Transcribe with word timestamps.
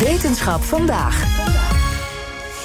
Wetenschap 0.00 0.62
vandaag. 0.62 1.24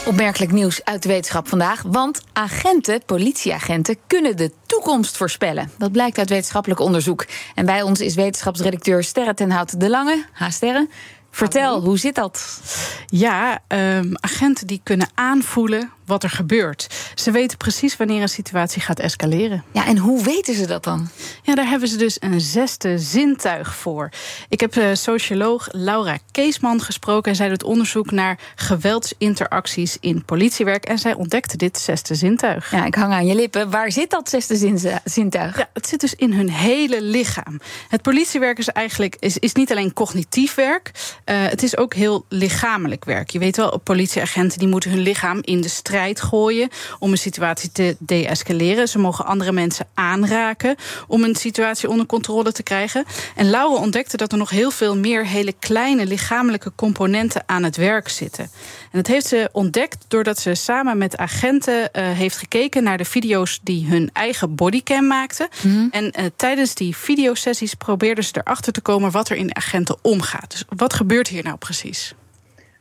Opmerkelijk 0.05 0.51
nieuws 0.51 0.83
uit 0.83 1.03
de 1.03 1.09
wetenschap 1.09 1.47
vandaag. 1.47 1.81
Want 1.81 2.21
agenten, 2.33 3.05
politieagenten, 3.05 3.97
kunnen 4.07 4.37
de 4.37 4.51
toekomst 4.65 5.17
voorspellen. 5.17 5.71
Dat 5.77 5.91
blijkt 5.91 6.17
uit 6.17 6.29
wetenschappelijk 6.29 6.79
onderzoek. 6.79 7.25
En 7.55 7.65
bij 7.65 7.81
ons 7.81 7.99
is 7.99 8.15
wetenschapsredacteur 8.15 9.03
Sterre 9.03 9.33
ten 9.33 9.51
Hout 9.51 9.79
de 9.79 9.89
Lange. 9.89 10.25
Ha, 10.31 10.49
Sterre. 10.49 10.87
Vertel, 11.31 11.81
hoe 11.81 11.97
zit 11.97 12.15
dat? 12.15 12.61
Ja, 13.05 13.59
um, 13.67 14.11
agenten 14.19 14.67
die 14.67 14.81
kunnen 14.83 15.09
aanvoelen 15.13 15.91
wat 16.05 16.23
er 16.23 16.29
gebeurt. 16.29 16.87
Ze 17.15 17.31
weten 17.31 17.57
precies 17.57 17.97
wanneer 17.97 18.21
een 18.21 18.29
situatie 18.29 18.81
gaat 18.81 18.99
escaleren. 18.99 19.63
Ja, 19.71 19.85
en 19.85 19.97
hoe 19.97 20.23
weten 20.23 20.55
ze 20.55 20.67
dat 20.67 20.83
dan? 20.83 21.09
Ja, 21.43 21.55
daar 21.55 21.67
hebben 21.67 21.87
ze 21.87 21.97
dus 21.97 22.17
een 22.19 22.41
zesde 22.41 22.99
zintuig 22.99 23.75
voor. 23.75 24.09
Ik 24.49 24.59
heb 24.59 24.75
uh, 24.75 24.87
socioloog 24.93 25.67
Laura 25.71 26.17
Keesman 26.31 26.81
gesproken 26.81 27.31
en 27.31 27.37
zij 27.37 27.49
doet 27.49 27.63
onderzoek 27.63 28.11
naar 28.11 28.39
geweldsinteracties 28.55 29.97
in 29.99 30.25
politiewerk. 30.25 30.85
En 30.85 30.99
zij 30.99 31.13
ontdekte 31.13 31.57
dit 31.57 31.79
zesde 31.79 32.15
zintuig. 32.15 32.71
Ja, 32.71 32.85
ik 32.85 32.95
hang 32.95 33.13
aan 33.13 33.25
je 33.25 33.35
lippen. 33.35 33.69
Waar 33.69 33.91
zit 33.91 34.09
dat 34.09 34.29
zesde 34.29 34.81
zintuig? 35.03 35.57
Ja, 35.57 35.69
het 35.73 35.87
zit 35.87 35.99
dus 35.99 36.15
in 36.15 36.33
hun 36.33 36.49
hele 36.49 37.01
lichaam. 37.01 37.59
Het 37.89 38.01
politiewerk 38.01 38.57
is 38.57 38.67
eigenlijk 38.69 39.15
is, 39.19 39.37
is 39.37 39.53
niet 39.53 39.71
alleen 39.71 39.93
cognitief 39.93 40.55
werk, 40.55 40.91
uh, 41.25 41.35
het 41.47 41.63
is 41.63 41.77
ook 41.77 41.93
heel 41.93 42.25
lichamelijk 42.29 43.05
werk. 43.05 43.29
Je 43.29 43.39
weet 43.39 43.57
wel, 43.57 43.79
politieagenten 43.79 44.59
die 44.59 44.67
moeten 44.67 44.89
hun 44.89 44.99
lichaam 44.99 45.39
in 45.41 45.61
de 45.61 45.67
strijd 45.67 45.93
gooien 46.21 46.69
om 46.99 47.11
een 47.11 47.17
situatie 47.17 47.71
te 47.71 47.95
deescaleren. 47.99 48.87
Ze 48.87 48.99
mogen 48.99 49.25
andere 49.25 49.51
mensen 49.51 49.87
aanraken 49.93 50.75
om 51.07 51.23
een 51.23 51.35
situatie 51.35 51.89
onder 51.89 52.05
controle 52.05 52.51
te 52.51 52.63
krijgen. 52.63 53.05
En 53.35 53.49
Laura 53.49 53.81
ontdekte 53.81 54.17
dat 54.17 54.31
er 54.31 54.37
nog 54.37 54.49
heel 54.49 54.71
veel 54.71 54.97
meer 54.97 55.25
hele 55.25 55.53
kleine 55.59 56.05
lichamelijke 56.05 56.71
componenten 56.75 57.43
aan 57.45 57.63
het 57.63 57.75
werk 57.75 58.09
zitten. 58.09 58.43
En 58.91 59.01
dat 59.01 59.07
heeft 59.07 59.27
ze 59.27 59.49
ontdekt 59.51 60.05
doordat 60.07 60.39
ze 60.39 60.53
samen 60.53 60.97
met 60.97 61.17
agenten 61.17 61.89
uh, 61.93 62.11
heeft 62.11 62.37
gekeken 62.37 62.83
naar 62.83 62.97
de 62.97 63.05
video's 63.05 63.59
die 63.63 63.87
hun 63.87 64.09
eigen 64.13 64.55
bodycam 64.55 65.07
maakten. 65.07 65.47
Mm 65.61 65.87
En 65.91 66.03
uh, 66.19 66.25
tijdens 66.35 66.73
die 66.73 66.95
videosessies 66.95 67.73
probeerden 67.73 68.23
ze 68.23 68.31
erachter 68.33 68.73
te 68.73 68.81
komen 68.81 69.11
wat 69.11 69.29
er 69.29 69.37
in 69.37 69.55
agenten 69.55 69.97
omgaat. 70.01 70.51
Dus 70.51 70.63
wat 70.75 70.93
gebeurt 70.93 71.27
hier 71.27 71.43
nou 71.43 71.57
precies? 71.57 72.13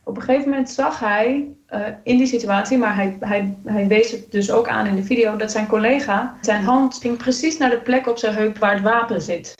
Op 0.05 0.16
een 0.16 0.22
gegeven 0.22 0.48
moment 0.48 0.70
zag 0.70 1.00
hij 1.00 1.48
uh, 1.74 1.80
in 2.02 2.16
die 2.16 2.27
situatie, 2.27 2.78
maar 2.78 2.94
hij, 2.94 3.16
hij, 3.20 3.56
hij 3.64 3.86
wees 3.86 4.11
het 4.11 4.30
dus 4.30 4.50
ook 4.50 4.69
aan 4.69 4.86
in 4.86 4.96
de 4.96 5.05
video, 5.05 5.36
dat 5.36 5.50
zijn 5.50 5.66
collega, 5.66 6.36
zijn 6.41 6.64
hand 6.64 6.98
ging 7.00 7.16
precies 7.16 7.58
naar 7.58 7.70
de 7.70 7.80
plek 7.80 8.06
op 8.06 8.19
zijn 8.19 8.34
heup 8.34 8.58
waar 8.58 8.74
het 8.74 8.83
wapen 8.83 9.22
zit. 9.22 9.55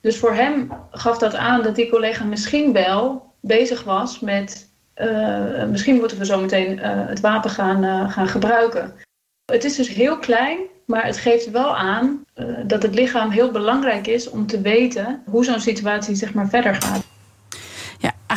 Dus 0.00 0.18
voor 0.18 0.34
hem 0.34 0.72
gaf 0.90 1.18
dat 1.18 1.34
aan 1.34 1.62
dat 1.62 1.74
die 1.74 1.90
collega 1.90 2.24
misschien 2.24 2.72
wel 2.72 3.32
bezig 3.40 3.84
was 3.84 4.20
met, 4.20 4.68
uh, 4.96 5.64
misschien 5.64 5.96
moeten 5.96 6.18
we 6.18 6.24
zo 6.24 6.40
meteen 6.40 6.78
uh, 6.78 6.82
het 6.84 7.20
wapen 7.20 7.50
gaan, 7.50 8.10
gaan 8.10 8.28
gebruiken. 8.28 8.94
Het 9.44 9.64
is 9.64 9.76
dus 9.76 9.88
heel 9.88 10.18
klein, 10.18 10.58
maar 10.86 11.06
het 11.06 11.16
geeft 11.16 11.50
wel 11.50 11.76
aan 11.76 12.24
dat 12.66 12.82
het 12.82 12.94
lichaam 12.94 13.30
heel 13.30 13.50
belangrijk 13.50 14.06
is 14.06 14.30
om 14.30 14.46
te 14.46 14.60
weten 14.60 15.22
hoe 15.30 15.44
zo'n 15.44 15.60
situatie 15.60 16.14
zeg 16.14 16.34
maar 16.34 16.48
verder 16.48 16.74
gaat. 16.74 17.15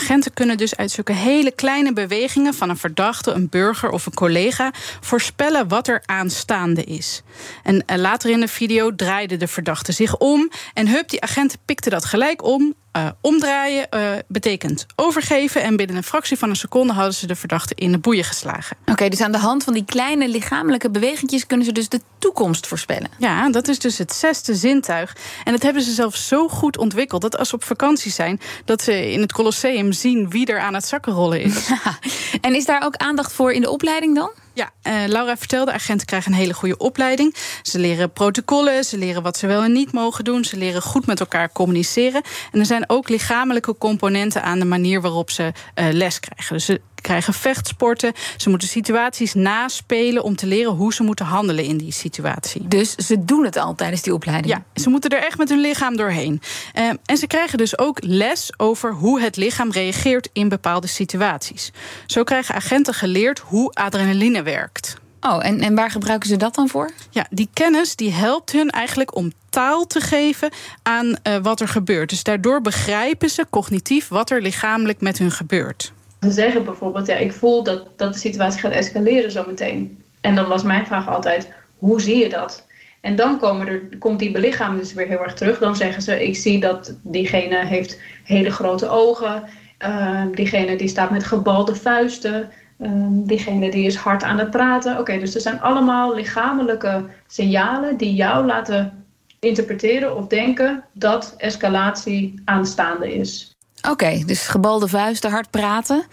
Agenten 0.09 0.33
kunnen 0.33 0.57
dus 0.57 0.75
uit 0.75 0.91
zulke 0.91 1.13
hele 1.13 1.51
kleine 1.51 1.93
bewegingen 1.93 2.53
van 2.53 2.69
een 2.69 2.77
verdachte, 2.77 3.31
een 3.31 3.49
burger 3.49 3.89
of 3.89 4.05
een 4.05 4.13
collega 4.13 4.71
voorspellen 4.99 5.67
wat 5.67 5.87
er 5.87 6.03
aanstaande 6.05 6.83
is. 6.83 7.21
En 7.63 7.85
eh, 7.85 7.97
later 7.97 8.29
in 8.29 8.39
de 8.39 8.47
video 8.47 8.95
draaide 8.95 9.37
de 9.37 9.47
verdachte 9.47 9.91
zich 9.91 10.17
om 10.17 10.51
en 10.73 10.87
hup, 10.87 11.09
die 11.09 11.21
agenten 11.21 11.59
pikten 11.65 11.91
dat 11.91 12.05
gelijk 12.05 12.43
om 12.43 12.73
uh, 12.97 13.07
omdraaien 13.21 13.87
uh, 13.93 14.11
betekent 14.27 14.85
overgeven. 14.95 15.61
En 15.63 15.75
binnen 15.75 15.95
een 15.95 16.03
fractie 16.03 16.37
van 16.37 16.49
een 16.49 16.55
seconde 16.55 16.93
hadden 16.93 17.13
ze 17.13 17.27
de 17.27 17.35
verdachte 17.35 17.75
in 17.75 17.91
de 17.91 17.97
boeien 17.97 18.23
geslagen. 18.23 18.77
Oké, 18.81 18.91
okay, 18.91 19.09
dus 19.09 19.21
aan 19.21 19.31
de 19.31 19.37
hand 19.37 19.63
van 19.63 19.73
die 19.73 19.85
kleine 19.85 20.27
lichamelijke 20.27 20.89
bewegingjes 20.89 21.45
kunnen 21.45 21.65
ze 21.65 21.71
dus 21.71 21.89
de 21.89 22.01
toekomst 22.17 22.67
voorspellen. 22.67 23.09
Ja, 23.17 23.49
dat 23.49 23.67
is 23.67 23.79
dus 23.79 23.97
het 23.97 24.13
zesde 24.13 24.55
zintuig. 24.55 25.15
En 25.43 25.51
dat 25.51 25.61
hebben 25.61 25.81
ze 25.81 25.91
zelfs 25.91 26.27
zo 26.27 26.47
goed 26.47 26.77
ontwikkeld 26.77 27.21
dat 27.21 27.37
als 27.37 27.49
ze 27.49 27.55
op 27.55 27.63
vakantie 27.63 28.11
zijn, 28.11 28.39
dat 28.65 28.81
ze 28.81 29.11
in 29.11 29.21
het 29.21 29.31
Colosseum 29.31 29.91
zien 29.91 30.29
wie 30.29 30.45
er 30.45 30.59
aan 30.59 30.73
het 30.73 30.85
zakkenrollen 30.85 31.41
is. 31.41 31.69
en 32.41 32.55
is 32.55 32.65
daar 32.65 32.83
ook 32.83 32.95
aandacht 32.95 33.33
voor 33.33 33.51
in 33.51 33.61
de 33.61 33.69
opleiding 33.69 34.15
dan? 34.15 34.31
Ja, 34.59 34.71
uh, 34.83 35.07
Laura 35.07 35.37
vertelde, 35.37 35.71
agenten 35.71 36.07
krijgen 36.07 36.31
een 36.31 36.37
hele 36.37 36.53
goede 36.53 36.77
opleiding. 36.77 37.35
Ze 37.61 37.79
leren 37.79 38.11
protocollen, 38.11 38.83
ze 38.83 38.97
leren 38.97 39.23
wat 39.23 39.37
ze 39.37 39.47
wel 39.47 39.63
en 39.63 39.71
niet 39.71 39.91
mogen 39.91 40.23
doen. 40.23 40.43
Ze 40.43 40.57
leren 40.57 40.81
goed 40.81 41.05
met 41.05 41.19
elkaar 41.19 41.51
communiceren. 41.51 42.21
En 42.51 42.59
er 42.59 42.65
zijn 42.65 42.89
ook 42.89 43.09
lichamelijke 43.09 43.77
componenten 43.77 44.43
aan 44.43 44.59
de 44.59 44.65
manier 44.65 45.01
waarop 45.01 45.31
ze 45.31 45.43
uh, 45.43 45.85
les 45.91 46.19
krijgen. 46.19 46.55
Dus 46.55 46.65
ze 46.65 46.81
krijgen 47.01 47.33
vechtsporten. 47.33 48.13
Ze 48.37 48.49
moeten 48.49 48.67
situaties 48.67 49.33
naspelen 49.33 50.23
om 50.23 50.35
te 50.35 50.47
leren 50.47 50.71
hoe 50.71 50.93
ze 50.93 51.03
moeten 51.03 51.25
handelen 51.25 51.63
in 51.63 51.77
die 51.77 51.91
situatie. 51.91 52.67
Dus 52.67 52.95
ze 52.95 53.25
doen 53.25 53.45
het 53.45 53.57
al 53.57 53.75
tijdens 53.75 54.01
die 54.01 54.13
opleiding? 54.13 54.53
Ja, 54.53 54.81
ze 54.81 54.89
moeten 54.89 55.09
er 55.09 55.23
echt 55.23 55.37
met 55.37 55.49
hun 55.49 55.61
lichaam 55.61 55.97
doorheen. 55.97 56.41
Uh, 56.75 56.89
en 57.05 57.17
ze 57.17 57.27
krijgen 57.27 57.57
dus 57.57 57.77
ook 57.77 57.97
les 58.01 58.53
over 58.57 58.93
hoe 58.93 59.21
het 59.21 59.35
lichaam 59.35 59.71
reageert 59.71 60.29
in 60.33 60.49
bepaalde 60.49 60.87
situaties. 60.87 61.71
Zo 62.05 62.23
krijgen 62.23 62.55
agenten 62.55 62.93
geleerd 62.93 63.39
hoe 63.39 63.71
adrenaline 63.71 64.43
werkt. 64.43 64.97
Oh, 65.21 65.45
en, 65.45 65.59
en 65.59 65.75
waar 65.75 65.91
gebruiken 65.91 66.29
ze 66.29 66.37
dat 66.37 66.55
dan 66.55 66.69
voor? 66.69 66.91
Ja, 67.09 67.25
die 67.29 67.49
kennis 67.53 67.95
die 67.95 68.11
helpt 68.11 68.51
hun 68.51 68.69
eigenlijk 68.69 69.15
om 69.15 69.31
taal 69.49 69.87
te 69.87 70.01
geven 70.01 70.51
aan 70.83 71.05
uh, 71.05 71.37
wat 71.41 71.61
er 71.61 71.67
gebeurt. 71.67 72.09
Dus 72.09 72.23
daardoor 72.23 72.61
begrijpen 72.61 73.29
ze 73.29 73.45
cognitief 73.49 74.07
wat 74.07 74.29
er 74.29 74.41
lichamelijk 74.41 75.01
met 75.01 75.17
hun 75.17 75.31
gebeurt. 75.31 75.91
Ze 76.21 76.31
zeggen 76.31 76.63
bijvoorbeeld, 76.63 77.07
ja, 77.07 77.15
ik 77.15 77.33
voel 77.33 77.63
dat, 77.63 77.87
dat 77.95 78.13
de 78.13 78.19
situatie 78.19 78.59
gaat 78.59 78.71
escaleren 78.71 79.31
zometeen. 79.31 80.03
En 80.21 80.35
dan 80.35 80.47
was 80.47 80.63
mijn 80.63 80.85
vraag 80.85 81.07
altijd, 81.07 81.53
hoe 81.77 82.01
zie 82.01 82.17
je 82.17 82.29
dat? 82.29 82.67
En 83.01 83.15
dan 83.15 83.39
komen 83.39 83.67
er, 83.67 83.97
komt 83.99 84.19
die 84.19 84.31
belichaming 84.31 84.79
dus 84.79 84.93
weer 84.93 85.07
heel 85.07 85.23
erg 85.23 85.33
terug. 85.33 85.59
Dan 85.59 85.75
zeggen 85.75 86.01
ze, 86.01 86.25
ik 86.25 86.35
zie 86.35 86.59
dat 86.59 86.95
diegene 87.01 87.65
heeft 87.65 87.99
hele 88.23 88.49
grote 88.49 88.89
ogen. 88.89 89.43
Uh, 89.85 90.23
diegene 90.33 90.75
die 90.75 90.87
staat 90.87 91.09
met 91.09 91.23
gebalde 91.23 91.75
vuisten. 91.75 92.49
Uh, 92.77 92.91
diegene 93.09 93.71
die 93.71 93.85
is 93.85 93.95
hard 93.95 94.23
aan 94.23 94.39
het 94.39 94.49
praten. 94.49 94.99
Oké, 94.99 95.19
dus 95.19 95.35
er 95.35 95.41
zijn 95.41 95.61
allemaal 95.61 96.15
lichamelijke 96.15 97.05
signalen 97.27 97.97
die 97.97 98.13
jou 98.13 98.45
laten 98.45 99.05
interpreteren 99.39 100.15
of 100.15 100.27
denken 100.27 100.83
dat 100.93 101.33
escalatie 101.37 102.41
aanstaande 102.45 103.13
is. 103.13 103.57
Oké, 103.81 103.89
okay, 103.91 104.23
dus 104.25 104.47
gebalde 104.47 104.87
vuisten, 104.87 105.31
hard 105.31 105.49
praten. 105.49 106.05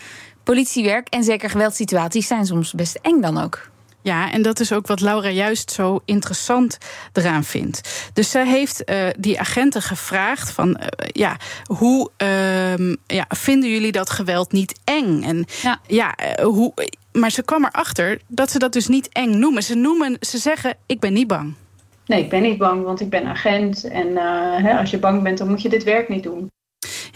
Politiewerk 0.44 1.09
en 1.09 1.25
zeker 1.25 1.50
geweldsituaties 1.50 2.27
zijn 2.27 2.47
soms 2.47 2.72
best 2.72 2.99
eng 3.03 3.21
dan 3.21 3.43
ook. 3.43 3.69
Ja, 4.03 4.32
en 4.32 4.43
dat 4.43 4.60
is 4.60 4.72
ook 4.72 4.87
wat 4.87 5.00
Laura 5.00 5.28
juist 5.28 5.71
zo 5.71 6.00
interessant 6.04 6.78
eraan 7.12 7.44
vindt. 7.44 8.10
Dus 8.12 8.31
zij 8.31 8.47
heeft 8.47 8.91
uh, 8.91 9.09
die 9.19 9.41
agenten 9.41 9.82
gevraagd 9.82 10.50
van, 10.50 10.69
uh, 10.69 10.87
ja, 11.06 11.37
hoe 11.65 12.10
uh, 12.22 12.94
ja, 13.06 13.25
vinden 13.28 13.71
jullie 13.71 13.93
dat 13.93 14.10
geweld 14.10 14.53
niet 14.53 14.81
eng? 14.84 15.22
En 15.22 15.44
ja, 15.62 15.78
ja 15.87 16.15
hoe, 16.43 16.72
maar 17.12 17.31
ze 17.31 17.43
kwam 17.43 17.65
erachter 17.65 18.21
dat 18.28 18.50
ze 18.50 18.59
dat 18.59 18.72
dus 18.72 18.87
niet 18.87 19.09
eng 19.12 19.38
noemen. 19.38 19.62
Ze 19.62 19.75
noemen, 19.75 20.16
ze 20.21 20.38
zeggen, 20.38 20.75
ik 20.87 21.00
ben 21.00 21.12
niet 21.12 21.27
bang. 21.27 21.54
Nee, 22.06 22.22
ik 22.22 22.31
ben 22.31 22.43
niet 22.43 22.59
bang, 22.59 22.84
want 22.84 23.00
ik 23.00 23.10
ben 23.10 23.27
agent. 23.27 23.84
En 23.84 24.16
hè, 24.62 24.78
als 24.78 24.91
je 24.91 24.98
bang 24.98 25.22
bent, 25.22 25.38
dan 25.38 25.48
moet 25.48 25.62
je 25.62 25.69
dit 25.69 25.84
werk 25.84 26.09
niet 26.09 26.22
doen. 26.22 26.50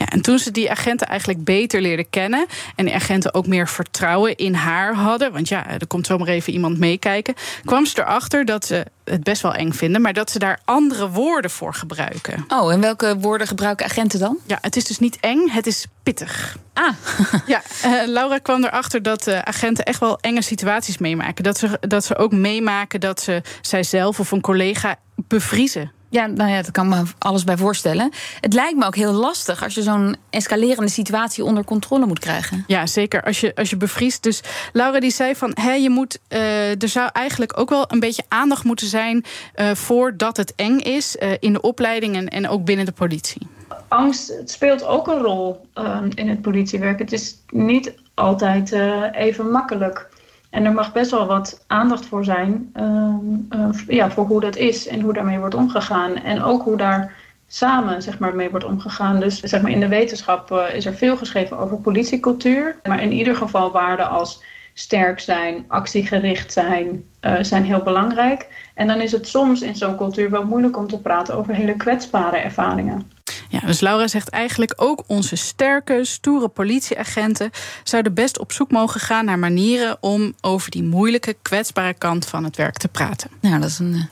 Ja, 0.00 0.06
en 0.06 0.20
toen 0.20 0.38
ze 0.38 0.50
die 0.50 0.70
agenten 0.70 1.06
eigenlijk 1.06 1.44
beter 1.44 1.80
leerden 1.80 2.10
kennen... 2.10 2.46
en 2.76 2.84
die 2.84 2.94
agenten 2.94 3.34
ook 3.34 3.46
meer 3.46 3.68
vertrouwen 3.68 4.36
in 4.36 4.54
haar 4.54 4.94
hadden... 4.94 5.32
want 5.32 5.48
ja, 5.48 5.70
er 5.70 5.86
komt 5.86 6.06
zomaar 6.06 6.28
even 6.28 6.52
iemand 6.52 6.78
meekijken... 6.78 7.34
kwam 7.64 7.86
ze 7.86 8.00
erachter 8.00 8.44
dat 8.44 8.66
ze 8.66 8.86
het 9.04 9.22
best 9.22 9.42
wel 9.42 9.54
eng 9.54 9.72
vinden... 9.72 10.00
maar 10.00 10.12
dat 10.12 10.30
ze 10.30 10.38
daar 10.38 10.60
andere 10.64 11.08
woorden 11.08 11.50
voor 11.50 11.74
gebruiken. 11.74 12.44
Oh, 12.48 12.72
en 12.72 12.80
welke 12.80 13.16
woorden 13.18 13.46
gebruiken 13.46 13.86
agenten 13.86 14.18
dan? 14.18 14.38
Ja, 14.46 14.58
het 14.60 14.76
is 14.76 14.84
dus 14.84 14.98
niet 14.98 15.16
eng, 15.20 15.48
het 15.48 15.66
is 15.66 15.86
pittig. 16.02 16.56
Ah. 16.72 16.94
ja, 17.46 17.62
uh, 17.86 18.06
Laura 18.06 18.38
kwam 18.38 18.64
erachter 18.64 19.02
dat 19.02 19.26
uh, 19.26 19.38
agenten 19.38 19.84
echt 19.84 20.00
wel 20.00 20.18
enge 20.20 20.42
situaties 20.42 20.98
meemaken. 20.98 21.44
Dat 21.44 21.58
ze, 21.58 21.78
dat 21.80 22.04
ze 22.04 22.16
ook 22.16 22.32
meemaken 22.32 23.00
dat 23.00 23.20
ze 23.20 23.42
zijzelf 23.60 24.20
of 24.20 24.30
een 24.30 24.40
collega 24.40 24.96
bevriezen. 25.14 25.92
Ja, 26.10 26.26
nou 26.26 26.50
ja, 26.50 26.62
dat 26.62 26.70
kan 26.70 26.88
me 26.88 27.02
alles 27.18 27.44
bij 27.44 27.56
voorstellen. 27.56 28.10
Het 28.40 28.52
lijkt 28.52 28.78
me 28.78 28.84
ook 28.84 28.96
heel 28.96 29.12
lastig 29.12 29.62
als 29.62 29.74
je 29.74 29.82
zo'n 29.82 30.16
escalerende 30.30 30.90
situatie 30.90 31.44
onder 31.44 31.64
controle 31.64 32.06
moet 32.06 32.18
krijgen. 32.18 32.64
Ja, 32.66 32.86
zeker. 32.86 33.22
Als 33.22 33.40
je, 33.40 33.54
als 33.54 33.70
je 33.70 33.76
bevriest. 33.76 34.22
Dus 34.22 34.42
Laura 34.72 35.00
die 35.00 35.10
zei 35.10 35.34
van, 35.34 35.50
hé, 35.54 35.72
je 35.72 35.90
moet, 35.90 36.18
uh, 36.28 36.82
er 36.82 36.88
zou 36.88 37.10
eigenlijk 37.12 37.58
ook 37.58 37.70
wel 37.70 37.84
een 37.88 38.00
beetje 38.00 38.24
aandacht 38.28 38.64
moeten 38.64 38.86
zijn 38.86 39.24
uh, 39.54 39.70
voordat 39.74 40.36
het 40.36 40.52
eng 40.56 40.78
is 40.78 41.16
uh, 41.16 41.32
in 41.38 41.52
de 41.52 41.60
opleiding 41.60 42.16
en, 42.16 42.28
en 42.28 42.48
ook 42.48 42.64
binnen 42.64 42.86
de 42.86 42.92
politie. 42.92 43.46
Angst 43.88 44.32
speelt 44.44 44.84
ook 44.84 45.06
een 45.06 45.18
rol 45.18 45.66
in 46.14 46.28
het 46.28 46.42
politiewerk. 46.42 46.98
Het 46.98 47.12
is 47.12 47.36
niet 47.48 47.94
altijd 48.14 48.72
even 49.12 49.50
makkelijk. 49.50 50.08
En 50.50 50.64
er 50.64 50.72
mag 50.72 50.92
best 50.92 51.10
wel 51.10 51.26
wat 51.26 51.64
aandacht 51.66 52.06
voor 52.06 52.24
zijn, 52.24 52.72
uh, 52.76 53.14
uh, 53.60 53.68
ja, 53.86 54.10
voor 54.10 54.26
hoe 54.26 54.40
dat 54.40 54.56
is 54.56 54.88
en 54.88 55.00
hoe 55.00 55.12
daarmee 55.12 55.38
wordt 55.38 55.54
omgegaan. 55.54 56.16
En 56.16 56.42
ook 56.42 56.62
hoe 56.62 56.76
daar 56.76 57.14
samen 57.46 58.02
zeg 58.02 58.18
maar, 58.18 58.34
mee 58.34 58.50
wordt 58.50 58.64
omgegaan. 58.64 59.20
Dus 59.20 59.40
zeg 59.40 59.62
maar, 59.62 59.70
in 59.70 59.80
de 59.80 59.88
wetenschap 59.88 60.50
uh, 60.50 60.74
is 60.74 60.86
er 60.86 60.94
veel 60.94 61.16
geschreven 61.16 61.58
over 61.58 61.80
politiecultuur. 61.80 62.76
Maar 62.82 63.02
in 63.02 63.12
ieder 63.12 63.36
geval 63.36 63.70
waarden 63.70 64.08
als 64.08 64.42
sterk 64.74 65.20
zijn, 65.20 65.64
actiegericht 65.68 66.52
zijn, 66.52 67.04
uh, 67.20 67.34
zijn 67.40 67.64
heel 67.64 67.82
belangrijk. 67.82 68.70
En 68.74 68.86
dan 68.86 69.00
is 69.00 69.12
het 69.12 69.28
soms 69.28 69.62
in 69.62 69.76
zo'n 69.76 69.96
cultuur 69.96 70.30
wel 70.30 70.44
moeilijk 70.44 70.76
om 70.76 70.86
te 70.86 71.00
praten 71.00 71.36
over 71.36 71.54
hele 71.54 71.76
kwetsbare 71.76 72.36
ervaringen. 72.36 73.10
Ja, 73.50 73.60
dus 73.60 73.80
Laura 73.80 74.08
zegt 74.08 74.28
eigenlijk 74.28 74.72
ook 74.76 75.02
onze 75.06 75.36
sterke, 75.36 76.04
stoere 76.04 76.48
politieagenten 76.48 77.50
zouden 77.84 78.14
best 78.14 78.38
op 78.38 78.52
zoek 78.52 78.70
mogen 78.70 79.00
gaan 79.00 79.24
naar 79.24 79.38
manieren 79.38 79.96
om 80.00 80.34
over 80.40 80.70
die 80.70 80.82
moeilijke, 80.82 81.36
kwetsbare 81.42 81.94
kant 81.94 82.26
van 82.26 82.44
het 82.44 82.56
werk 82.56 82.76
te 82.76 82.88
praten. 82.88 83.30
Nou, 83.40 83.60
dat 83.60 83.70
is 83.70 83.78
een. 83.78 83.94
Uh 83.94 84.02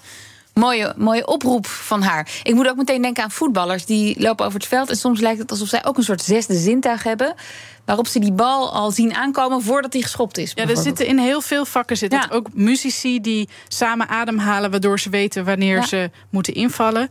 mooie, 0.58 0.94
mooie 0.96 1.26
oproep 1.26 1.66
van 1.66 2.02
haar. 2.02 2.28
Ik 2.42 2.54
moet 2.54 2.68
ook 2.68 2.76
meteen 2.76 3.02
denken 3.02 3.22
aan 3.22 3.30
voetballers 3.30 3.84
die 3.84 4.20
lopen 4.20 4.46
over 4.46 4.58
het 4.58 4.68
veld. 4.68 4.90
En 4.90 4.96
soms 4.96 5.20
lijkt 5.20 5.38
het 5.38 5.50
alsof 5.50 5.68
zij 5.68 5.84
ook 5.84 5.96
een 5.96 6.02
soort 6.02 6.22
zesde 6.22 6.54
zintuig 6.54 7.02
hebben. 7.02 7.34
Waarop 7.84 8.06
ze 8.06 8.18
die 8.18 8.32
bal 8.32 8.72
al 8.72 8.90
zien 8.90 9.14
aankomen 9.14 9.62
voordat 9.62 9.92
die 9.92 10.02
geschopt 10.02 10.38
is. 10.38 10.52
Ja, 10.54 10.68
er 10.68 10.76
zitten 10.76 11.06
in 11.06 11.18
heel 11.18 11.40
veel 11.40 11.64
vakken 11.64 11.96
zitten 11.96 12.18
ja. 12.18 12.34
ook 12.34 12.48
muzici 12.52 13.20
die 13.20 13.48
samen 13.68 14.08
ademhalen, 14.08 14.70
waardoor 14.70 15.00
ze 15.00 15.10
weten 15.10 15.44
wanneer 15.44 15.76
ja. 15.76 15.86
ze 15.86 16.10
moeten 16.30 16.54
invallen. 16.54 17.10